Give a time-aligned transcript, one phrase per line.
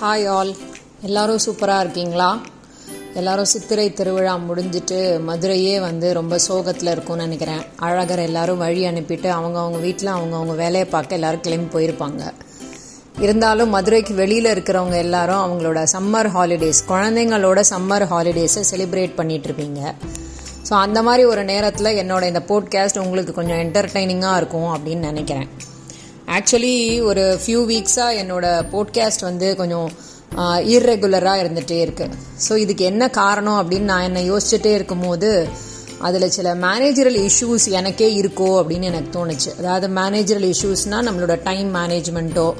[0.00, 0.50] Hi all
[1.02, 2.40] எல்லாரும் சூப்பராக இருக்கீங்களா?
[3.14, 7.62] எல்லாரும் சித்திரை திருவிழா முடிஞ்சிட்டு மதுரையே வந்து ரொம்ப சோகத்தில் இருக்கும்னு நினைக்கிறேன்.
[7.80, 12.32] அழகர் எல்லாரும் வழி அனுப்பிட்டு அவங்கவுங்க வீட்டில் அவங்கவுங்க வேலையை பார்க்க எல்லாரும் கிளம்பி போயிருப்பாங்க.
[13.20, 19.94] இருந்தாலும் மதுரைக்கு வெளியில் இருக்கிறவங்க எல்லாரும் அவங்களோட சம்மர் ஹாலிடேஸ் குழந்தைங்களோட சம்மர் ஹாலிடேஸை செலிப்ரேட் பண்ணிட்டு இருப்பீங்க.
[20.68, 25.50] ஸோ அந்த மாதிரி ஒரு நேரத்தில் என்னோட இந்த போட்காஸ்ட் உங்களுக்கு கொஞ்சம் என்டர்டைனிங்காக இருக்கும் அப்படின்னு நினைக்கிறேன்.
[26.36, 29.88] ஆக்சுவலி ஒரு ஃபியூ வீக்ஸாக என்னோட போட்காஸ்ட் வந்து கொஞ்சம்
[30.64, 32.14] இர்ரெகுலராக இருந்துகிட்டே இருக்குது
[32.48, 35.48] ஸோ இதுக்கு என்ன காரணம் அப்படின்னு நான் என்னை யோசிச்சுட்டே இருக்கும்போது
[35.98, 39.58] அதில் சில மேனேஜரல் இஷ்யூஸ் எனக்கே இருக்கோ அப்படின்னு எனக்கு தோணுச்சு.
[39.58, 42.54] அதாவது மேனேஜரல் இஷ்யூஸ்னால் நம்மளோட டைம் மேனேஜ்மெண்ட்டோ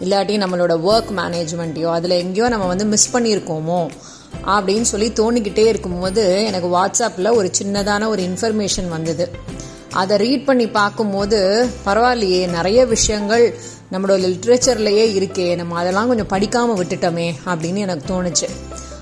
[0.00, 3.88] இல்லாட்டி நம்மளோட ஒர்க் மேனேஜ்மெண்ட்டையோ அதில் எங்கேயோ நம்ம வந்து மிஸ் பண்ணியிருக்கோமோ
[4.46, 9.30] அப்படின்னு சொல்லி தோணிக்கிட்டே இருக்கும்போது எனக்கு வாட்ஸ்அப்பில் ஒரு சின்னதான ஒரு இன்ஃபர்மேஷன் வந்தது.
[9.92, 11.38] அதை ரீட் பண்ணி பார்க்கும்போது
[11.86, 13.44] பரவாயில்லையே நிறைய விஷயங்கள்
[13.92, 18.48] நம்மளோட லிட்ரேச்சர்லேயே இருக்கே நம்ம அதெல்லாம் கொஞ்சம் படிக்காமல் விட்டுட்டோமே அப்படின்னு எனக்கு தோணுச்சு.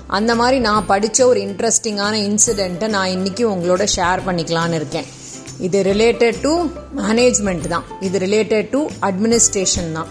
[0.07, 5.07] அந்த மாதிரி நான் படித்த ஒரு இன்ட்ரெஸ்டிங்கான இன்சிடெண்ட்டை நான் இன்னைக்கு உங்களோட ஷேர் பண்ணிக்கலான்னு இருக்கேன்.
[5.59, 6.67] இது ரிலேட்டட் டு
[7.01, 7.85] மேனேஜ்மெண்ட் தான்.
[8.01, 10.09] இது ரிலேட்டட் டு அட்மினிஸ்ட்ரேஷன் தான்.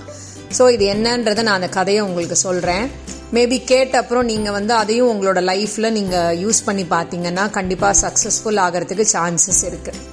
[0.58, 2.90] ஸோ இது என்னன்றதை நான் அந்த கதையை உங்களுக்கு சொல்கிறேன்
[3.34, 9.06] மேபி கேட்ட அப்புறம் நீங்கள் வந்து அதையும் உங்களோட லைஃப்பில் நீங்கள் யூஸ் பண்ணி பார்த்தீங்கன்னா கண்டிப்பாக சக்ஸஸ்ஃபுல் ஆகிறதுக்கு
[9.14, 10.12] சான்சஸ் இருக்குது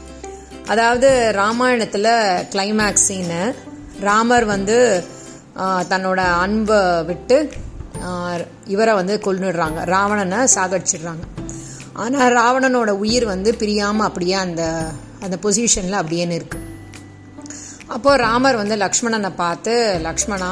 [0.69, 1.09] அதாவது
[1.41, 2.11] ராமாயணத்தில்
[2.53, 3.41] கிளைமேக்ஸ் சீனு
[4.07, 4.77] ராமர் வந்து
[5.91, 7.37] தன்னோட அன்பை விட்டு
[8.73, 11.23] இவரை வந்து கொண்டுடுறாங்க ராவணனை சாகடிச்சிடுறாங்க.
[11.93, 14.63] ஆனால் ராவணனோட உயிர் வந்து பிரியாமல் அப்படியே அந்த
[15.25, 16.59] அந்த பொசிஷனில் அப்படியே இருக்கு
[17.95, 19.73] அப்போ ராமர் வந்து லக்ஷ்மணனை பார்த்து
[20.07, 20.51] லக்ஷ்மணா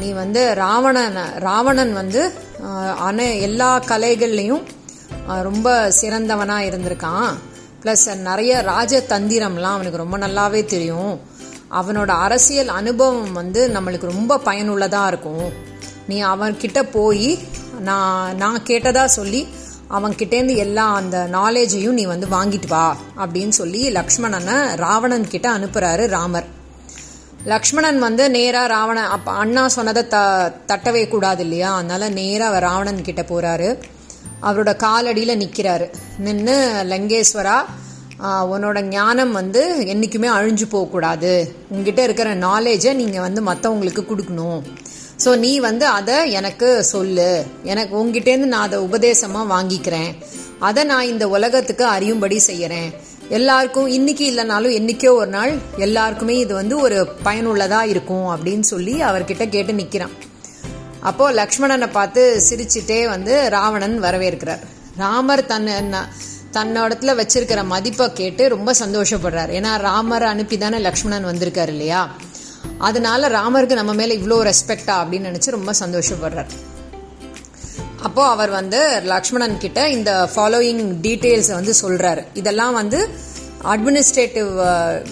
[0.00, 2.22] நீ வந்து ராவணனை ராவணன் வந்து
[3.06, 4.64] அன எல்லா கலைகள்லையும்
[5.48, 5.68] ரொம்ப
[6.00, 7.32] சிறந்தவனாக இருந்திருக்கான்.
[7.84, 11.20] ப்ளஸ் நிறைய ராஜதந்திரம்லாம் அவனுக்கு ரொம்ப நல்லாவே தெரியும்.
[11.70, 15.52] அவனோட அரசியல் அனுபவம் வந்து நம்மளுக்கு ரொம்ப பயனுள்ளதாக இருக்கும்.
[16.08, 17.38] நீ அவன்கிட்ட போய்
[17.80, 19.46] நான் நான் கேட்டதா சொல்லி
[19.90, 26.44] அவன்கிட்டேருந்து எல்லா அந்த நாலேஜையும் நீ வந்து வாங்கிட்டு வா அப்படின்னு சொல்லி லக்ஷ்மணனை ராவணன் கிட்ட அனுப்புறாரு ராமர்.
[27.44, 30.18] லக்ஷ்மணன் வந்து நேராக ராவணன் அப்போ அண்ணா சொன்னதை த
[30.66, 31.74] தட்டவே கூடாது இல்லையா?
[31.74, 33.78] அதனால நேராக ராவணன் கிட்ட போறாரு.
[34.48, 35.86] அவரோட காலடியில் நிற்கிறாரு
[36.26, 36.56] நின்று
[36.92, 37.58] லங்கேஸ்வரா
[38.54, 39.62] உன்னோட ஞானம் வந்து
[39.92, 41.32] என்றைக்குமே அழிஞ்சு போகக்கூடாது.
[41.72, 44.60] உங்ககிட்ட இருக்கிற நாலேஜை நீங்கள் வந்து மற்றவங்களுக்கு கொடுக்கணும்.
[45.24, 47.30] ஸோ நீ வந்து அதை எனக்கு சொல்லு.
[47.72, 50.12] எனக்கு உங்ககிட்டேருந்து நான் அதை உபதேசமாக வாங்கிக்கிறேன்.
[50.68, 52.90] அதை நான் இந்த உலகத்துக்கு அறியும்படி செய்கிறேன்
[53.38, 55.52] எல்லாருக்கும் இன்னைக்கு இல்லைனாலும் என்னைக்கோ ஒரு நாள்
[55.86, 58.26] எல்லாருக்குமே இது வந்து ஒரு பயனுள்ளதாக இருக்கும்.
[58.34, 60.14] அப்படின்னு சொல்லி அவர்கிட்ட கேட்டு நிற்கிறான்
[61.02, 64.62] அப்போ லக்ஷ்மணனை பார்த்து சிரிச்சுட்டே வந்து ராவணன் வரவேற்கிறார்.
[64.96, 65.74] ராமர் தன்னை
[66.52, 69.52] தன்னோடத்துல வச்சிருக்கிற மதிப்பை கேட்டு ரொம்ப சந்தோஷப்படுறார்.
[69.58, 72.14] ஏன்னா ராமரை அனுப்பி தானே லக்ஷ்மணன் வந்திருக்காரு இல்லையா?
[72.78, 76.52] அதனால ராமருக்கு நம்ம மேல இவ்வளோ ரெஸ்பெக்டா அப்படின்னு நினைச்சு ரொம்ப சந்தோஷப்படுறார்.
[78.02, 82.24] அப்போ அவர் வந்து லக்ஷ்மணன் கிட்ட இந்த ஃபாலோயிங் டீட்டெயில்ஸை வந்து சொல்றாரு.
[82.34, 83.08] இதெல்லாம் வந்து
[83.64, 84.50] அட்மினிஸ்ட்ரேட்டிவ்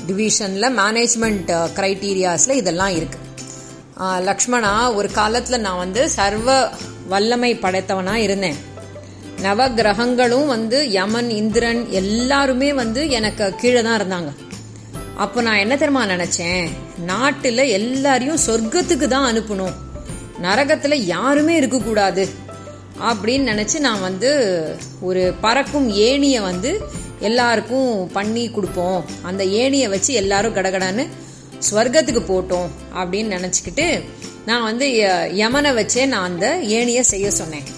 [0.06, 3.18] டிவிஷன்ல மேனேஜ்மெண்ட் கிரைட்டீரியாஸ்ல இதெல்லாம் இருக்கு.
[4.00, 6.68] லக்ஷ்மணா ஒரு காலத்தில் நான் வந்து சர்வ
[7.08, 8.58] வல்லமை படைத்தவனா இருந்தேன்.
[9.42, 14.30] நவ கிரகங்களும் வந்து யமன் இந்திரன் எல்லாருமே வந்து எனக்கு கீழே தான் இருந்தாங்க.
[15.16, 16.68] அப்போ நான் என்ன தெரியுமா நினைச்சேன்?
[17.04, 19.74] நாட்டில் எல்லாரையும் சொர்க்கத்துக்கு தான் அனுப்பணும்.
[20.42, 22.28] நரகத்தில் யாருமே இருக்கக்கூடாது.
[23.10, 24.30] அப்படின்னு நினச்சி நான் வந்து
[25.00, 26.80] ஒரு பறக்கும் ஏணியை வந்து
[27.18, 29.04] எல்லாருக்கும் பண்ணி கொடுப்போம்.
[29.22, 31.06] அந்த ஏணியை வச்சு எல்லாரும் கடகடான்னு
[31.68, 33.86] ஸ்வர்க்கத்துக்கு போட்டோம் அப்படின்னு நினச்சிக்கிட்டு
[34.48, 34.86] நான் வந்து
[35.40, 36.46] யமனை வச்சே நான் அந்த
[36.78, 37.68] ஏணியை செய்ய சொன்னேன்.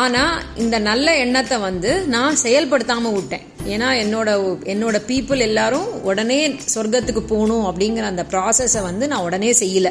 [0.00, 3.44] ஆனால் இந்த நல்ல எண்ணத்தை வந்து நான் செயல்படுத்தாமல் விட்டேன்.
[3.72, 4.28] ஏன்னா என்னோட
[4.72, 6.38] என்னோட பீப்புள் எல்லாரும் உடனே
[6.74, 9.90] சொர்க்கத்துக்கு போகணும் அப்படிங்கிற அந்த ப்ராசஸை வந்து நான் உடனே செய்யல.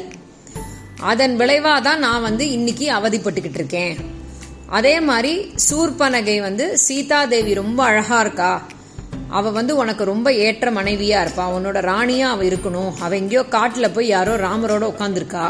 [1.12, 3.94] அதன் விளைவாக தான் நான் வந்து இன்னைக்கு அவதிப்பட்டுக்கிட்டு இருக்கேன்.
[4.78, 5.32] அதே மாதிரி
[5.68, 8.52] சூர்பனகை வந்து சீதா தேவி ரொம்ப அழகா இருக்கா?
[9.38, 11.44] அவ வந்து உனக்கு ரொம்ப ஏற்ற மனைவியா இருப்பா.
[11.56, 12.92] உன்னோட ராணியா அவ இருக்கணும்.
[13.00, 15.44] அவ எங்கேயோ காட்டுல போய் யாரோ ராமரோட உட்காந்துருக்கா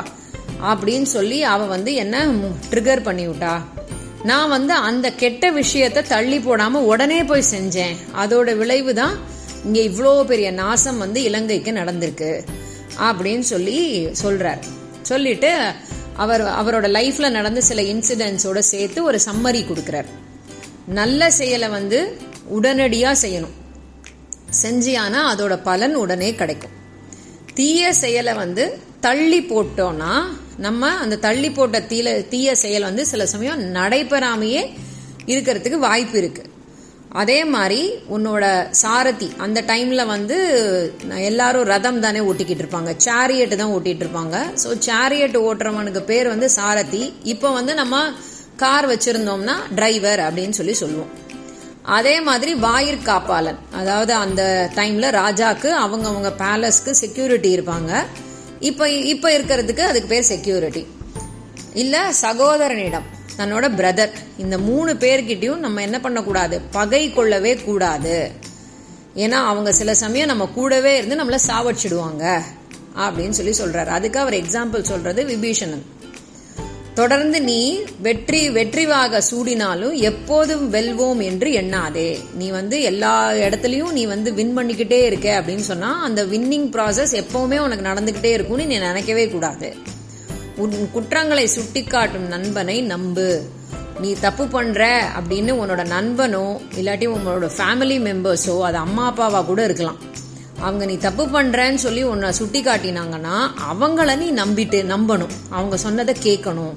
[0.70, 2.16] அப்படின்னு சொல்லி அவ வந்து என்ன
[2.70, 3.54] ட்ரிகர் பண்ணி விட்டா
[4.22, 7.94] நான் வந்து அந்த கெட்ட விஷயத்த தள்ளி போடாம உடனே போய் செஞ்சேன்.
[8.22, 9.14] அதோட விளைவு தான்
[9.64, 12.30] இங்க இவ்வளோ பெரிய நாசம் வந்து இலங்கைக்கு நடந்திருக்கு.
[13.08, 13.78] அப்படின்னு சொல்லி
[14.22, 14.62] சொல்றார்.
[15.02, 15.50] சொல்லிட்டு
[16.24, 20.10] அவர் அவரோட லைஃப்ல நடந்த சில இன்சிடென்ட்ஸோட சேர்த்து ஒரு சம்மரி கொடுக்கிறார்.
[21.00, 22.00] நல்ல செயலை வந்து
[22.56, 23.56] உடனடியா செய்யணும்.
[24.60, 26.76] செஞ்சியானா அதோட பலன் உடனே கிடைக்கும்.
[27.58, 28.64] தீய செயலை வந்து
[29.06, 30.12] தள்ளி போட்டோம்னா
[30.64, 34.62] நம்ம அந்த தள்ளி போட்ட தீல தீய செயல் வந்து சில சமயம் நடைபெறாமையே
[35.32, 36.44] இருக்கிறதுக்கு வாய்ப்பு இருக்கு.
[37.20, 37.80] அதே மாதிரி
[38.16, 38.44] உன்னோட
[38.82, 40.36] சாரதி அந்த டைம்ல வந்து
[41.30, 42.92] எல்லாரும் ரதம் தானே ஓட்டிக்கிட்டு இருப்பாங்க.
[43.06, 44.36] சேரியட் தான் ஓட்டிட்டு இருப்பாங்க.
[44.62, 47.02] ஸோ சேரியட் ஓட்டுறவனுக்கு பேர் வந்து சாரதி.
[47.32, 48.04] இப்போ வந்து நம்ம
[48.62, 51.12] கார் வச்சிருந்தோம்னா டிரைவர் அப்படின்னு சொல்லி சொல்லுவோம்.
[51.82, 53.56] அதே மாதிரி வாயிற் காப்பாளன்.
[53.72, 58.04] அதாவது அந்த டைம்ல ராஜாக்கு அவங்க அவங்க பேலஸ்க்கு செக்யூரிட்டி இருப்பாங்க.
[58.60, 60.86] இப்போ இப்போ இருக்கிறதுக்கு அதுக்கு பேர் செக்யூரிட்டி
[61.74, 63.02] இல்லை சகோதரனிடம்
[63.36, 66.60] தன்னோட பிரதர் இந்த மூணு பேர்கிட்டையும் நம்ம என்ன பண்ணக்கூடாது?
[66.60, 68.30] பகை கொள்ளவே கூடாது.
[69.16, 72.42] ஏன்னா அவங்க சில சமயம் நம்ம கூடவே இருந்து நம்மளை சாவடிச்சிடுவாங்க.
[72.98, 73.86] அப்படின்னு சொல்லி சொல்றாரு.
[73.86, 75.82] அதுக்கு அவர் எக்ஸாம்பிள் சொல்றது விபீஷணன்.
[76.94, 77.60] தொடர்ந்து நீ
[78.00, 82.18] வெற்றி வெற்றிவாக சூடினாலும் எப்போதும் வெல்வோம் என்று எண்ணாதே.
[82.34, 87.58] நீ வந்து எல்லா இடத்துலயும் நீ வந்து வின் பண்ணிக்கிட்டே இருக்க அப்படின்னு சொன்னா அந்த வின்னிங் ப்ராசஸ் எப்பவுமே
[87.58, 89.76] உனக்கு நடந்துகிட்டே இருக்கும்னு நீ நினைக்கவே கூடாது.
[90.56, 93.42] உன் குற்றங்களை சுட்டிக்காட்டும் நண்பனை நம்பு.
[94.00, 94.82] நீ தப்பு பண்ற
[95.18, 96.46] அப்படின்னு உன்னோட நண்பனோ
[96.78, 100.00] இல்லாட்டி உங்களோட ஃபேமிலி மெம்பர்ஸோ அது அம்மா அப்பாவா கூட இருக்கலாம்.
[100.66, 103.36] அவங்க நீ தப்பு பண்ணுறேன்னு சொல்லி உன்னை சுட்டி காட்டினாங்கன்னா
[103.70, 105.36] அவங்கள நீ நம்பிட்டு நம்பணும்.
[105.58, 106.74] அவங்க சொன்னதை கேட்கணும்.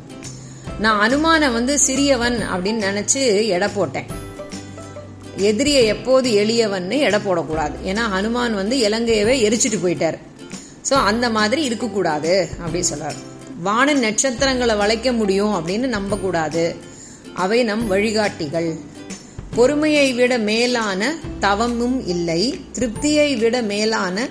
[0.84, 3.22] நான் அனுமான வந்து சிறியவன் அப்படின்னு நினச்சி
[3.56, 4.08] எடை போட்டேன்.
[5.50, 7.76] எதிரியை எப்போது எளியவன்னு எடை போடக்கூடாது.
[7.92, 10.18] ஏன்னா ஹனுமான் வந்து இலங்கையவே எரிச்சிட்டு போயிட்டார்.
[10.90, 12.34] ஸோ அந்த மாதிரி இருக்கக்கூடாது
[12.64, 13.20] அப்படின்னு சொல்றாரு.
[13.68, 16.64] வான நட்சத்திரங்களை வளைக்க முடியும் அப்படின்னு நம்பக்கூடாது.
[17.44, 18.70] அவை நம் வழிகாட்டிகள்.
[19.56, 21.02] பொறுமையை விட மேலான
[21.40, 22.42] தவமும் இல்லை
[22.74, 24.28] திருப்தியை விட மேலான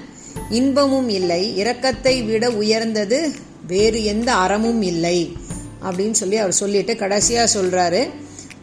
[0.50, 3.18] இன்பமும் இல்லை இரக்கத்தை விட உயர்ந்தது
[3.66, 5.18] வேறு எந்த அறமும் இல்லை
[5.86, 8.02] அப்படின்னு சொல்லி அவர் சொல்லிட்டு கடைசியா சொல்றாரு.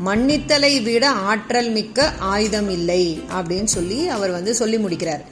[0.06, 3.04] மன்னித்தலை விட ஆற்றல் மிக்க ஆயுதம் இல்லை
[3.38, 5.24] அப்படின்னு சொல்லி அவர் வந்து சொல்லி முடிக்கிறார்.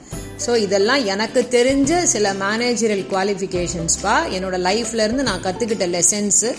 [0.46, 6.52] ஸோ இதெல்லாம் எனக்கு தெரிஞ்ச சில மேனேஜரல் குவாலிஃபிகேஷன்ஸ்பா என்னோட லைஃப்ல இருந்து நான் கத்துக்கிட்ட லெசன்ஸு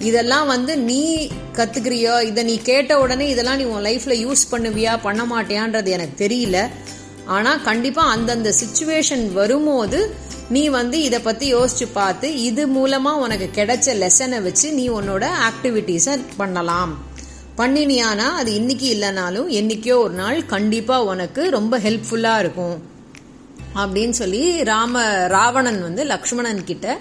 [0.00, 2.22] இதெல்லாம் வந்து நீ கத்துக்கிறியோ?
[2.22, 4.98] இதை நீ கேட்ட உடனே இதெல்லாம் நீ உன் லைஃப்ல யூஸ் பண்ணுவியா?
[5.02, 6.68] பண்ண மாட்டியான்றது எனக்கு தெரியல.
[7.24, 10.14] ஆனா கண்டிப்பா அந்தந்த சுச்சுவேஷன் வரும்போது
[10.48, 16.20] நீ வந்து இதை பத்தி யோசிச்சு பார்த்து இது மூலமா உனக்கு கிடைச்ச லெசனை வச்சு நீ உன்னோட ஆக்டிவிட்டீஸை
[16.36, 16.98] பண்ணலாம்.
[17.58, 18.28] பண்ணினியானா?
[18.40, 22.82] அது இன்னைக்கு இல்லைனாலும் என்னைக்கோ ஒரு நாள் கண்டிப்பா உனக்கு ரொம்ப ஹெல்ப்ஃபுல்லா இருக்கும்.
[23.74, 26.98] அப்படின்னு சொல்லி ராம ராவணன் வந்து லக்ஷ்மணன் கிட்ட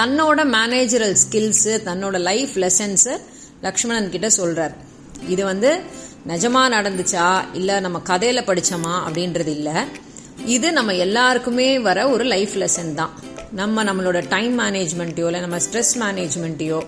[0.00, 3.18] தன்னோட மேனேஜரல் ஸ்கில்ஸ் தன்னோட லைஃப் லெசன்ஸ்
[3.60, 4.74] லக்ஷ்மணன் கிட்ட சொல்றார்.
[5.28, 5.80] இது வந்து
[6.28, 7.44] நிஜமா நடந்துச்சா?
[7.52, 8.94] இல்ல நம்ம கதையில படிச்சோமா?
[9.08, 9.84] அப்படின்றது இல்ல.
[10.46, 13.10] இது நம்ம எல்லாருக்குமே வர ஒரு லைஃப் லெசன் தான்.
[13.52, 16.80] நம்ம நம்மளோட டைம் மேனேஜ்மெண்ட்டையோ இல்லை நம்ம ஸ்ட்ரெஸ் மேனேஜ்மெண்ட்டையோ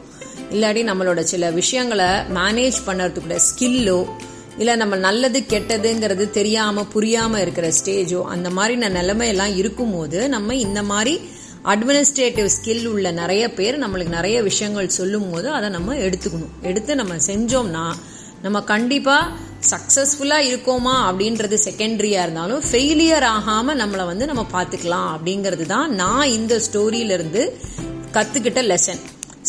[0.50, 4.08] இல்லாட்டி நம்மளோட சில விஷயங்களை மேனேஜ் பண்ணுறதுக்குள்ள ஸ்கில்லோ
[4.58, 11.20] இல்லை நம்ம நல்லது கெட்டதுங்கிறது தெரியாமல் புரியாமல் இருக்கிற ஸ்டேஜோ அந்த மாதிரி நிலைமையெல்லாம் இருக்கும்போது நம்ம இந்த மாதிரி
[11.64, 16.48] அட்மினிஸ்ட்ரேட்டிவ் ஸ்கில் உள்ள நிறைய பேர் நம்மளுக்கு நிறைய விஷயங்கள் சொல்லும் போது அதை நம்ம எடுத்துக்கணும்.
[16.62, 17.92] எடுத்து நம்ம செஞ்சோம்னா
[18.42, 19.36] நம்ம கண்டிப்பா
[19.70, 26.60] சக்சஸ்ஃபுல்லா இருக்கோமா அப்படின்றது செகண்டரியா இருந்தாலும் ஃபெயிலியர் ஆகாம நம்மளை வந்து நம்ம பார்த்துக்கலாம் அப்படிங்கிறது தான் நான் இந்த
[26.72, 27.58] ஸ்டோரியில இருந்து
[28.12, 29.00] கத்துக்கிட்ட லெசன்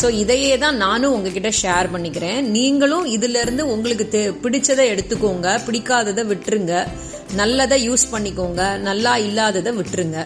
[0.02, 2.42] ஸோ இதையே தான் நானும் உங்ககிட்ட ஷேர் பண்ணிக்கிறேன்.
[2.42, 5.60] நீங்களும் இதுல இருந்து உங்களுக்கு தெ- பிடிச்சதை எடுத்துக்கோங்க.
[5.68, 6.88] பிடிக்காததை விட்டுருங்க.
[7.34, 8.78] நல்லதை யூஸ் பண்ணிக்கோங்க.
[8.78, 10.26] நல்லா இல்லாததை விட்டுருங்க.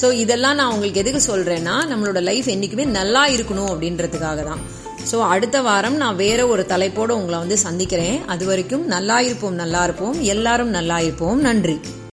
[0.00, 4.62] ஸோ இதெல்லாம் நான் உங்களுக்கு எதுக்கு சொல்றேன்னா நம்மளோட லைஃப் என்னைக்குமே நல்லா இருக்கணும் அப்படின்றதுக்காக தான்
[5.10, 8.16] ஸோ அடுத்த வாரம் நான் வேற ஒரு தலைப்போடு உங்களை வந்து சந்திக்கிறேன்.
[8.26, 10.16] அது வரைக்கும் நல்லா இருப்போம் நல்லா இருப்போம்.
[10.34, 11.40] எல்லாரும் நல்லா இருப்போம்.
[11.40, 11.76] நன்றி.